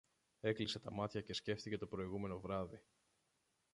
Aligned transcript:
Έκλεισε 0.39 0.79
τα 0.79 0.91
μάτια 0.91 1.21
και 1.21 1.33
σκέφτηκε 1.33 1.77
το 1.77 1.87
προηγούμενο 1.87 2.39
βράδυ 2.39 2.81